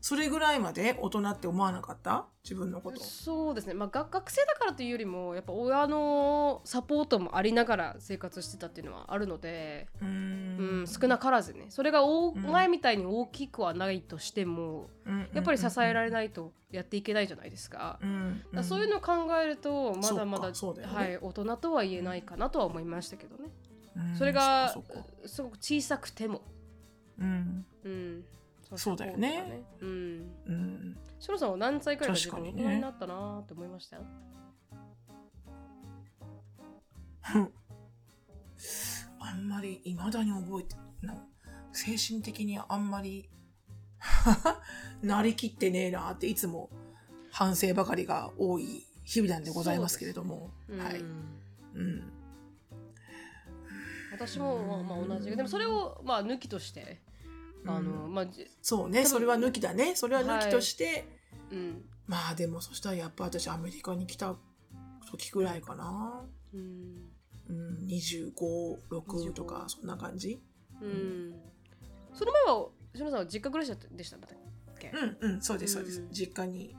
[0.00, 2.26] それぐらいまで大人って思わなかった？
[2.42, 3.02] 自分のこと。
[3.04, 10.82] そうですね、まあ、学学生だからというよりもやっぱ親のサポートもありながら生活してたっていうのはあるので、ううん。
[10.84, 11.66] ん少なからずね。
[11.68, 14.88] それが大うん前みたいに大きくはないとしても、
[15.34, 17.98] やっぱり支えられい、ないとやっていけないじゃないですか。
[18.02, 18.38] うん。
[18.38, 20.54] だからそういうのを考えるとまだまだ、ね。
[20.84, 23.50] はい、大人とは言えないかなとは思いましたけどね。
[23.96, 24.74] うんそれが
[25.26, 26.40] すごく小さくても、
[27.18, 27.66] うん。
[27.84, 28.24] うん、
[28.76, 29.64] そうだよね。
[29.80, 30.30] うん。
[30.46, 30.96] うん。
[31.18, 32.62] しのさんは何歳くらいかにね。
[32.62, 33.96] 人になったなって思いました？
[33.96, 34.02] よ。
[39.20, 41.14] あんまり未だに覚えてな
[41.72, 43.28] 精神的にあんまり
[45.02, 46.70] なりきってねえなっていつも
[47.30, 51.37] 反省ばかりが多い日々なんでございますけれども、はい、うん。
[51.74, 52.12] うん、
[54.12, 55.37] 私もまあまあ同じ。
[55.37, 57.00] でもそれをまあ抜きとして
[57.66, 59.94] あの、まあじそうねそれは抜きだね。
[59.96, 61.06] それは抜きとして、
[61.50, 61.84] うん。
[62.06, 64.36] まあでもそしたらやっぱ私アメリカに来た
[65.10, 67.10] 時くらいかな、うん。
[67.48, 70.40] うん、256とかそんな感じ。
[70.80, 71.34] うん。
[72.14, 74.16] その前はしのさんは実家暮らしでした？
[74.16, 76.10] うんうんそうですそうです、うん。
[76.10, 76.74] 実家に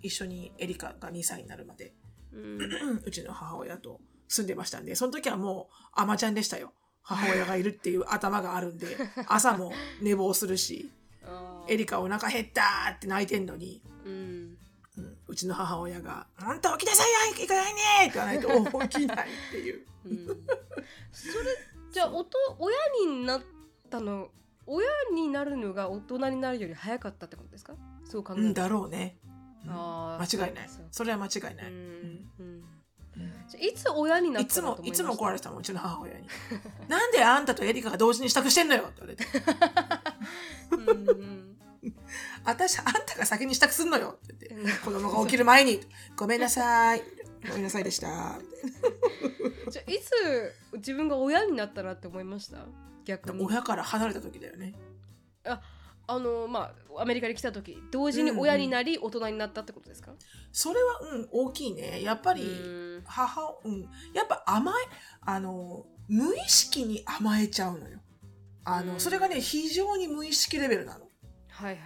[0.00, 1.94] 一緒にエリカが2歳になるまで。
[2.32, 2.58] うん。
[3.04, 6.72] うちの母親と住んでましたんで、その時はもう、アマちゃんでしたよ。
[7.08, 10.90] 母親がいるっていう頭があるんで、 朝も寝坊するし、
[11.66, 14.12] エリカお腹減ったって泣いてんのに、うん。
[14.98, 18.40] うんうちの母親が、あんた起きなさいよ行かないねって言わない
[18.72, 19.86] と 起きないっていう。
[20.06, 20.26] うん。
[21.12, 21.44] それ
[21.92, 23.42] じゃあおと親になっ
[23.90, 24.30] たの
[24.66, 27.74] 親になるのが大人になるより早かったってことですか？
[28.04, 29.18] そう考えうんだろうね。
[29.64, 29.70] うん。
[29.70, 30.38] あー。
[30.40, 30.70] 間違いない。
[30.90, 31.72] それは間違いない。
[31.72, 32.30] うん。
[32.38, 32.64] うん
[33.60, 36.28] いつ親になっいつもいつも怒られてたもん、うちの母親に。
[36.88, 38.84] なんであんたとエリカが同時に支度してんのよ？
[38.88, 39.26] って言われて。
[40.70, 41.54] うんうん
[42.44, 44.18] 私、あんたが先に支度すんのよ？
[44.24, 44.78] って言って。
[44.84, 45.80] 子供が起きる前に、
[46.16, 47.02] ごめんなさい。
[47.46, 48.08] ごめんなさいでした。
[49.70, 52.58] じゃあいつ自分が親になったなって思いました？
[53.04, 54.74] 逆に親から離れた時だよね。
[55.44, 55.60] あ
[56.18, 60.12] のまあアメリカに来た時同時に親になり大人になったってことですか、
[60.52, 62.02] それは、うん、大きいね。
[62.02, 62.44] やっぱり、う
[63.00, 63.02] ん。
[63.04, 63.82] 母、うん、
[64.14, 64.74] やっぱ甘え、
[65.22, 68.00] あの、無意識に甘えちゃうのよ。
[68.64, 69.00] あの、うん。
[69.00, 71.08] それがね、非常に無意識レベルなの。
[71.48, 71.78] はいはい。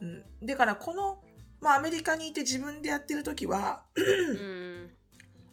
[0.00, 0.46] うん。
[0.46, 1.22] だから、この、
[1.60, 4.90] まあ、アメリカにいて自分でやってる時は、うん。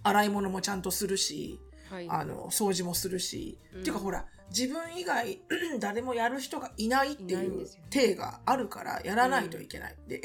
[0.04, 2.08] 洗い物もちゃんとするし、はい。
[2.10, 3.80] あの、掃除もするし、うん。
[3.82, 5.40] っていうかほら、自分以外
[5.80, 9.96] 誰もやる人がいないっていう体があるからやらないといけない。
[10.08, 10.22] で、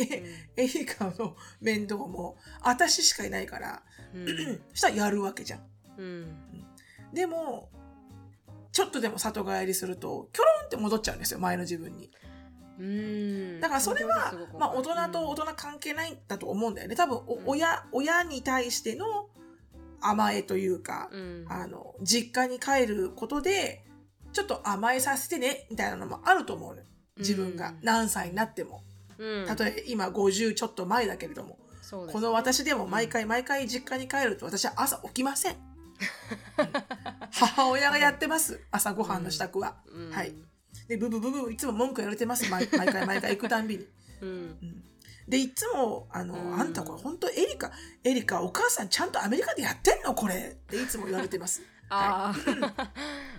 [0.57, 3.83] エリカの面倒も私しかいないから、
[4.15, 4.27] うん。
[4.73, 5.61] したらやるわけじゃん。
[5.99, 6.37] うん。
[7.13, 7.69] でも、
[8.73, 12.11] ちょっとでも里帰りすると、キョロンって戻っちゃうんですよ、前の自分に。
[12.79, 13.61] うん。
[13.61, 16.97] だからそれはまあ大人と大人関係ないんだと思うんだよね。
[16.97, 19.29] 多分、親、親に対しての
[20.01, 21.45] 甘えというか、うん。
[21.49, 23.85] あの、実家に帰ることで、
[24.33, 26.83] ちょっと甘えさせてね、みたいなのもあると思うの。
[27.19, 28.83] 自分が何歳になっても。
[29.19, 35.57] うん、たとえ今50ちょっと前だけれども、そうですこの私でも毎回毎回実家に帰ると私は朝起きません。
[37.31, 38.61] 母親がやってます。
[38.71, 39.77] 朝ごはんの支度は。
[39.87, 40.35] うんはい。
[40.89, 42.51] で、ブブブブいつも文句言われてます。
[42.51, 43.87] 毎毎回毎回行くたんびに。
[44.23, 44.83] うん
[45.29, 47.71] で、いつも、あの、うんあんたこれ本当エリカ、
[48.03, 50.15] エリカ、お母さんちゃんとアメリカでやってんの？
[50.15, 51.63] これっていつも言われてます。
[51.89, 52.91] ああ、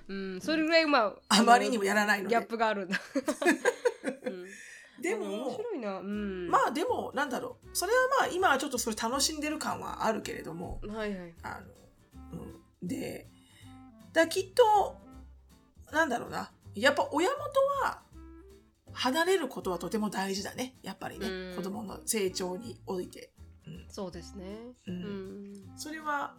[0.08, 2.46] うん、それぐらいまああまりにもやらないのでギャッ。
[2.48, 3.00] プがあるんだ。
[4.26, 4.46] うん
[5.02, 6.00] で面も、白いな。
[6.00, 6.48] うん。
[6.50, 7.68] まあでも、なんだろう。
[7.74, 11.34] それはまあ今はちょっとそれ楽しんでる感はあるけれども、はいはい。
[11.44, 11.60] あ
[12.32, 12.88] の、うん。
[12.88, 13.28] で、
[14.13, 14.96] だきっと、
[15.92, 16.52] なんだろうな。
[16.74, 17.42] やっぱ親元
[17.84, 18.02] は、
[18.94, 20.76] 離れることはとても大事だね。
[20.84, 21.28] やっぱりね。
[21.28, 23.34] うん子供の成長において。
[23.68, 24.46] うんそうですね。
[24.88, 25.78] ううんん。
[25.78, 26.36] それは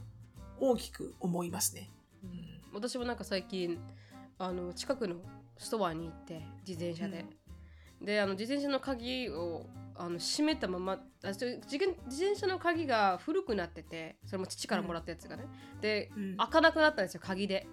[0.58, 1.90] 大きく思いますね。
[2.22, 3.78] うん私もなんか最近
[4.38, 5.16] あの近くの
[5.56, 7.24] ストアに行って自転車で、
[8.02, 15.44] であの自転車の鍵をあの閉めたままあ自転自転車の鍵が古くなっててそれも父からもらったやつがね、
[15.80, 16.36] でうん。
[16.36, 17.66] 開かなくなったんですよ鍵で。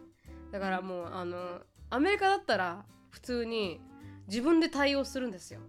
[0.52, 3.82] だからもうあのアメリカだったら普通に
[4.28, 5.62] 自分で対応するんですよ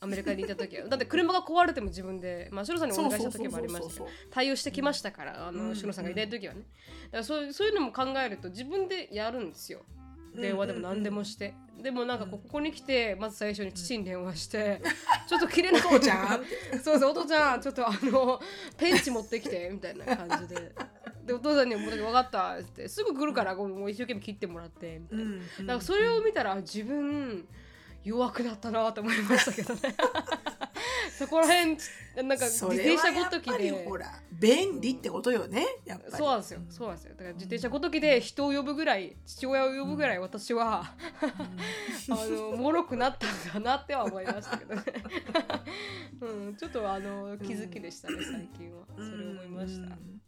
[0.00, 0.86] アメリカにいた時は。
[0.88, 5.68] だって車が壊れても自分でまあシさんにお願いした時もありましたけど対応してきましたから、あうん。
[5.68, 6.60] のさんがいない時はね、
[7.06, 9.80] だからそういうそういうのも考えると自分でやるんですよ。
[10.34, 14.80] 電話でも何でもして、でもなんかここに来てまず最初に父に電話して、
[15.26, 15.82] ちょっと切れない。
[15.82, 16.44] お父ちゃん
[16.82, 18.40] そうそうお父ちゃんちょっとあの
[18.76, 20.72] ペンチ持ってきてみたいな感じで。
[21.28, 25.24] でお父さんにも「分かった」って言ってすぐ来るからもう一生懸命切ってもらってみたいな、
[25.74, 27.46] うんかそれを見たら自分
[28.04, 29.94] 弱くなったなと思いましたけどね。
[31.18, 31.76] そこら辺
[32.28, 33.70] なんか自転車ごときで。
[33.84, 36.12] ほら便利ってことよねやっぱり。
[36.12, 36.60] そうなんですよ。
[36.70, 37.14] そうなんですよ。
[37.14, 40.94] だから自転車ごときで人を呼ぶぐらい父親を呼ぶぐらい私は、
[42.10, 44.82] あの脆くなったんだなっては思いましたけどね、
[46.22, 48.86] うん、ちょっとあの気づきでしたね最近は。
[48.96, 50.22] それ思いました、うん。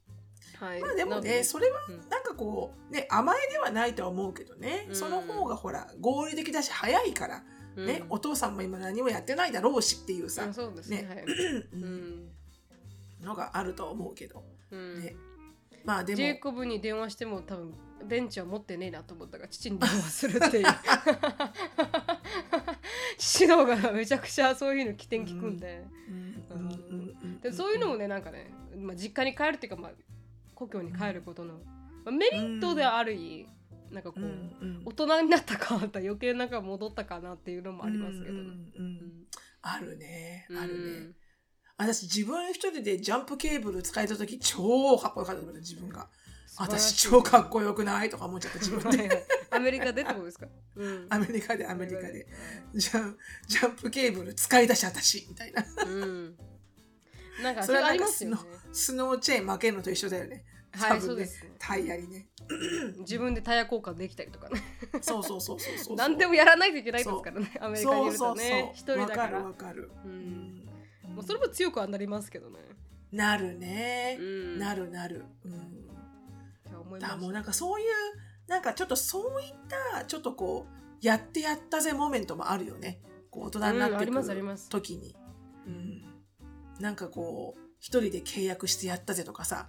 [0.59, 0.81] はい。
[0.81, 2.09] まあでもねそれはうん。
[2.09, 4.95] なんかこうね甘えではないとは思うけどね、うん。
[4.95, 7.45] その方がほら合理的だし早いから、
[7.81, 7.87] うん。
[7.87, 11.03] ねお父さんも今何もやってないだろうしっていうさ、うんそうですね。
[11.03, 11.09] ね。
[11.09, 11.27] はい、う
[11.73, 11.81] うん。
[12.27, 12.29] ん
[13.23, 15.03] のがあるとは思うけど、うん。
[15.03, 15.15] ね。
[15.85, 16.17] まあでも。
[16.17, 17.75] ジェイコブに電話しても多分
[18.07, 20.67] ベンチは持ってねえなと思ったから父に電話するっていう。
[23.19, 26.45] 父の方がめちゃくちゃそういうの起点聞くんで、うん。
[26.51, 26.61] うん。
[26.61, 27.17] うん。
[27.23, 27.41] うん。
[27.41, 29.93] でそういうのもねなんかね、まあ、実家に帰るっていうか、まあ、
[30.55, 31.61] 故郷に帰ることの、ま
[32.07, 33.47] あ、メリットであるい、
[33.91, 34.29] なんかこう、うん
[34.61, 34.83] うん。
[34.85, 38.35] 大人になったか余計なんか戻ったかなっていうのもありますけど。
[38.35, 38.41] ね。
[38.41, 39.27] うんうんうん。
[39.63, 40.47] あるね。
[40.51, 40.59] うん。
[40.59, 41.13] あるね、
[41.77, 46.09] 私自分一人でジャンプケーブル使えた時超かっこよかった自分が。
[46.59, 49.27] 私超かっこよくないとか思っちゃった自分で。
[49.51, 51.07] アメリカでってことですか、うん。
[51.09, 52.27] アメリカでアメリカで。
[52.75, 55.65] ジャンジャンプケーブル使い出し私みたいな。
[55.85, 56.37] うん。
[57.43, 57.99] なんかそそれはね。
[58.73, 61.53] スノーチェーン負けるのと一緒だよねはい、そうですね。
[61.59, 62.29] タイヤにね
[62.99, 64.61] 自分でタイヤ交換できたりとかね。
[65.01, 67.53] そうそうそうそうそう何でもやらないといけないですからね。
[67.61, 68.73] アメリカにいるとそうそうそうね。
[68.75, 69.11] 一人だか。
[69.11, 72.59] わからるわかる、ううんんもうそれも強くはなりますけどね。
[73.13, 74.59] なるねう、ん。
[74.59, 77.33] なるなる、うん、だもう。
[77.33, 77.87] なんかそういう
[78.51, 79.55] なんかちょっとそういっ
[79.95, 84.25] たちょっとこうやってやったぜモメントもあるよねこう大人になってくる
[84.69, 85.17] 時に、
[85.67, 86.03] うん、
[86.81, 89.69] なんかこう一人で契約してやったぜとかさ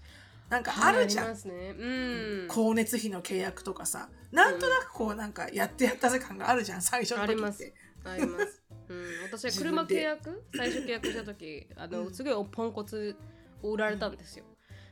[0.51, 1.75] なんかあるじゃん、ね。
[1.79, 2.47] うん。
[2.49, 4.09] 光熱費の契約とかさ。
[4.33, 7.31] なんとなくこうなんかやってやったぜ感があるじゃん最初の時って。
[7.31, 7.73] あります。
[8.03, 8.61] あります。
[8.89, 12.13] うん、 私は車契約最初契約した時あの、うん。
[12.13, 13.15] すごいポンコツ
[13.63, 14.43] を売られたんですよ。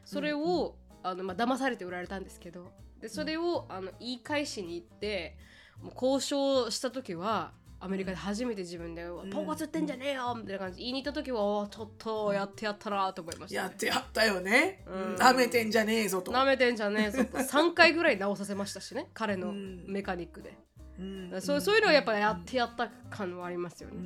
[0.06, 2.72] それを、あのまあ騙されて売られたんですけど。
[3.02, 5.38] でそれをあの言い返しに行って
[5.82, 10.79] もう交渉した時はアメリカで初めて自分で「ポンコツってんじゃねえよ!」みたいな感じ。
[10.79, 13.77] で言いに行った時はお「ちょっとやってやったな」と思いました、やねっ。
[13.77, 14.83] てやったよね。
[14.85, 15.15] うん。
[15.15, 16.31] な、めてんじゃねえぞと。
[16.31, 17.37] なめてんじゃねえぞと。
[17.39, 19.85] 3回ぐらい直させましたしね彼のうん。
[19.87, 20.57] メカニックで、
[20.99, 21.41] うん。
[21.41, 24.05] そうそういうのはやっぱやってやった感はありますよね、うん。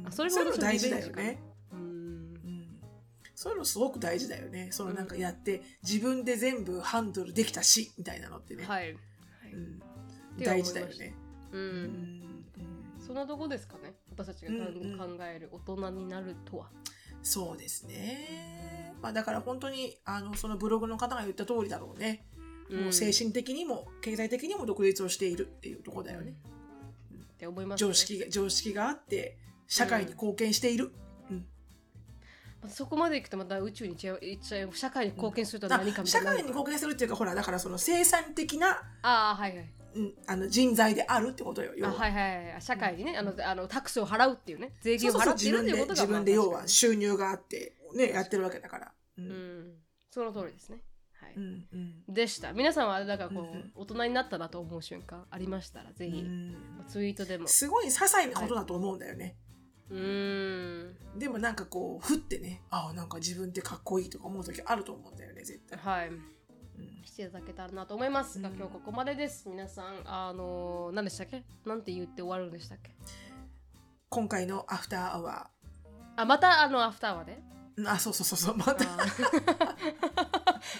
[0.00, 0.06] うん。
[0.06, 1.42] あそれがそういうの私の大事だよね。
[1.72, 1.78] うん。
[1.78, 2.80] うん。
[3.34, 4.68] そういうのすごく大事だよね。
[4.70, 8.64] そのなんかやって、自分で全部ハンドルできたし、みたいなのってね。
[8.64, 8.96] はい、う
[9.56, 9.80] ん、
[10.36, 10.80] て大思いました。
[10.80, 11.16] 事だよね。
[11.52, 11.60] うん。
[11.60, 11.64] う
[12.24, 12.27] ん
[13.08, 13.94] そんなとこですかね。
[14.10, 14.98] 私たちが考うんうん。
[14.98, 16.70] 考える大人になるとは、
[17.22, 18.94] そうですね。
[19.00, 22.26] まあだから本当に、あの、そのブログの方が言った通りだろうね。
[22.70, 26.34] もう精神的にも経済的にも独立をしているっていうところだよね。
[27.12, 30.92] うんって思います、ね、常識が、常識があって、社会に貢献している。
[32.60, 36.32] まあそこまでいくとまた宇宙に行っちゃう社会に貢献するとはあ何かみた社いな。
[36.32, 39.64] 会に貢献するっていうか、ほら、だからその生産的なああはいはい。
[39.64, 39.77] うん
[40.26, 41.72] あの人材であるってことよ。
[41.76, 42.62] 要あははいはいはい。
[42.62, 48.92] 社会にね、あのあのタックスを払うっていうね税金を払っているっていうことが自分で自分で要はまあ収入があって、ね、やってるわけだから。
[49.18, 49.74] うん。
[50.10, 50.82] その通りですね。
[51.20, 51.76] はい、うんう
[52.10, 52.14] ん。
[52.14, 52.52] でした。
[52.52, 53.72] 皆さんはだからこう、うんうん。
[53.74, 56.56] 大人になったなと思う瞬間ありましたらぜひ、うん。
[56.86, 57.48] ツイートでも。
[57.48, 59.36] すごい些細なことだと思うんだよね。
[59.90, 61.18] うーん。
[61.18, 65.78] でもなんかこう、ふってね、ああ、なんか自分ってかっこいいとか思う時あると思うんだよね、絶対。
[65.78, 66.08] はい。
[66.08, 66.37] うん
[67.04, 68.40] していただけたらなと思います。
[68.40, 68.56] が、うん。
[68.56, 69.48] 今日ここまでです。
[69.48, 71.42] 皆さんあの何でしたっけ？
[71.64, 72.94] なんて言って終わるんでしたっけ？
[74.08, 75.50] 今回のアフターアワ
[76.16, 77.88] あまたあのアフターはねー。
[77.88, 78.84] あ、そうそうそうそう、また。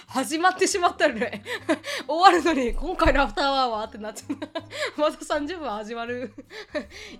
[0.07, 1.43] 始まってしまったよね
[2.05, 4.23] 終わるのに今回のアフターアワーってなって
[4.97, 6.33] また30分始まる。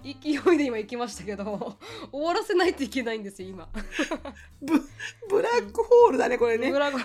[0.03, 1.77] 勢いで今行きましたけど。
[2.11, 3.69] 終わらせないといけないんですよ今。
[4.61, 4.73] ブ
[5.29, 6.71] ブラックホールだね、これね。
[6.71, 7.01] ブラゴン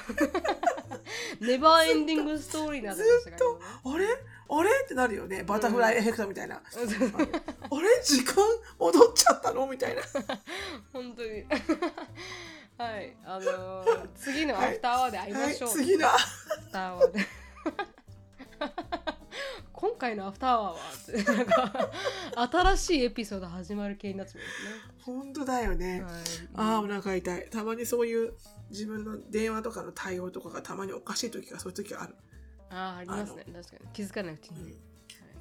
[1.41, 3.53] ネバーエンディングストーリーになってましたから
[3.85, 4.07] 今ねあれ？
[4.47, 4.71] あれ？
[4.85, 5.43] ってなるよね。
[5.45, 6.61] バタフライエフェクトみたいな。
[6.71, 6.97] そうあれ？
[8.05, 8.37] 時間
[8.79, 9.67] 戻っちゃったの？
[9.67, 10.03] みたいな。
[10.93, 11.45] 本当に。
[12.77, 13.17] はい。
[13.25, 16.09] あのー次のアフターアワーで会いましょう、はい、次の。
[16.09, 17.21] アフターアワーで
[19.85, 20.77] 今回のアフターは
[21.37, 21.91] なんか
[22.51, 25.99] 新しいエピソード始まる系になってます本当だよね。
[25.99, 26.13] ね、はい、
[26.55, 27.51] ああ、お腹痛い。
[27.51, 28.33] たまにそういう
[28.71, 32.15] 自分の電話とかの対応とかがたまにおかしい時がそういう時がある。
[32.71, 33.45] あーありますね。
[33.45, 33.91] 確かに。
[33.93, 34.79] 気づかないうちに、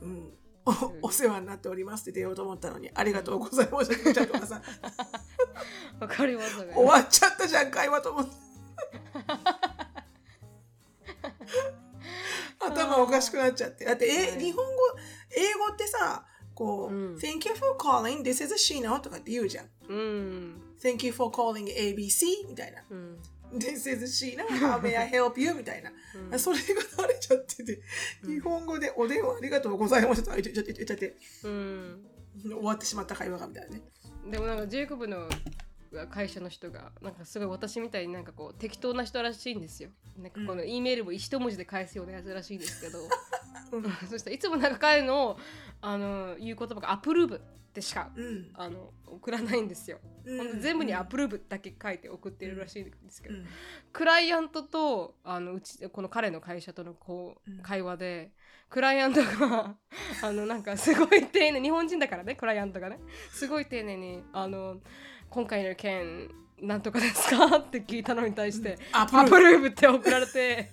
[0.01, 0.33] うん。
[0.65, 3.93] おお世話になっておりますって出ようと思ったのに、ありがとうございます。
[3.93, 4.61] って言っちゃうとかさ、
[6.01, 6.73] わかりますね。
[6.75, 8.31] 終わっちゃったじゃん、会話と思って。
[12.73, 13.85] 頭おかしくなっちゃって。
[13.85, 14.71] だって、え、はい日本語、
[15.35, 19.69] 英語ってさ、こう、うん Thank you for calling, this is Shino とかって言うじゃん。
[19.89, 22.83] うん Thank you for calling ABC みたいな。
[22.89, 23.19] うん
[23.53, 25.53] This is Shino, how may I help you?
[25.53, 25.91] みたいな。
[26.31, 27.81] うん それが慣れちゃってて、
[28.25, 32.05] 日本語でお電話ありがとうございますとか言っちゃって、言っちゃって、うん
[32.43, 33.81] 終わってしまった会話がみたいなね。
[34.31, 35.29] でもなんかジェイコブの
[36.09, 39.89] 会社の人がなんかすごい私みたいになんかこう適当な人らしいんですよ。
[40.17, 42.99] なんかこの E メールも一文字で返すようなやつらしいですけど、
[44.09, 45.37] そしたらいつもなんか彼の
[45.81, 47.39] あの言う言葉がアプルーブっ
[47.73, 48.51] てしかうん。
[48.53, 49.99] あの送らないんですよ。
[50.25, 50.61] うん。
[50.61, 53.45] 全部にアプルーブだけ書いて送ってるらしいんですけど、うん。
[53.91, 57.59] クライアントとあのうちこの彼の会社とのこうん。
[57.59, 58.31] う会話で、
[58.69, 59.75] クライアントが
[60.21, 62.99] あのなんかすごい丁寧日本人だからねクライアントがね。
[63.31, 64.77] すごい丁寧にあの
[65.33, 66.29] 今回の件
[66.61, 67.57] なんとかですか？
[67.57, 70.69] って聞いたのに対して、アアプルーブって送られて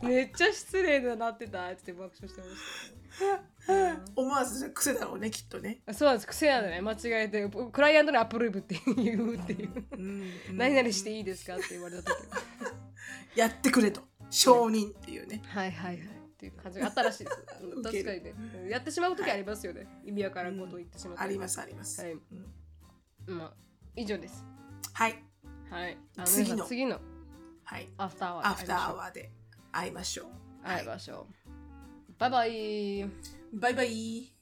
[0.00, 5.80] めっちゃ失礼だなってたって爆笑してまし思わず癖だろうね、きっとね。
[5.84, 6.26] たそうなんです。
[6.28, 6.80] 癖なんだね。
[6.80, 12.16] 間違えてクライアントに approve って言うっていう、うん何々していいですかって言われた時。
[13.34, 14.02] やってくれと。
[14.30, 15.42] 承認っていうね。
[15.46, 16.06] はいはいはい。
[16.06, 17.36] っていう感じがあったらしいです。
[17.82, 18.34] 確かにね。
[18.62, 19.88] うんやってしまう時ありますよね。
[20.04, 21.30] 意味わからんことを言ってしまったり。
[21.30, 22.00] あります、あります。
[22.02, 22.12] はい。
[22.12, 23.38] うん。
[23.38, 23.65] まあ、
[23.96, 24.44] 以上です。
[24.92, 25.22] はい。
[25.70, 25.96] はい。
[26.24, 27.00] 次の次の
[27.64, 27.88] はい。
[27.98, 29.30] アフターアワーアフターアーワーで
[29.72, 30.26] 会いましょう。
[30.64, 31.50] 会いましょう。
[32.18, 33.10] バイバイ。
[33.52, 34.35] バイバイ。